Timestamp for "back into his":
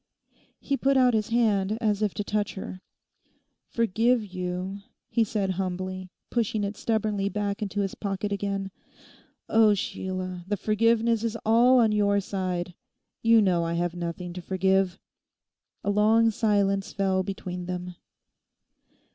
7.29-7.93